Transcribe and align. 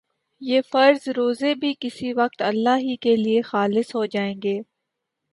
یہ 0.41 0.61
فرض 0.71 1.07
روزے 1.17 1.53
بھی 1.55 1.73
کسی 1.79 2.11
وقت 2.13 2.41
اللہ 2.41 2.77
ہی 2.77 2.95
کے 3.01 3.15
لیے 3.15 3.41
خالص 3.41 3.93
ہو 3.95 4.05
جائیں 4.05 4.33
گے 4.43 4.57